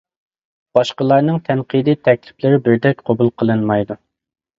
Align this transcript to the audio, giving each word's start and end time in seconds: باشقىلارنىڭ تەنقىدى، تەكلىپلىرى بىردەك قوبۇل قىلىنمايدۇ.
باشقىلارنىڭ 0.77 1.35
تەنقىدى، 1.49 1.95
تەكلىپلىرى 2.07 2.61
بىردەك 2.69 3.05
قوبۇل 3.11 3.31
قىلىنمايدۇ. 3.43 3.99